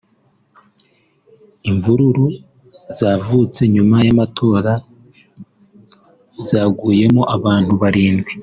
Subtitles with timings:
[1.69, 2.27] Imvururu
[2.97, 4.73] zavutse nyuma y’amatora
[6.47, 8.31] zaguyemo abantu barindwi